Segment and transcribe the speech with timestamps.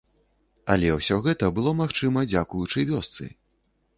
[0.75, 3.29] Але ўсё гэта было магчыма дзякуючы вёсцы.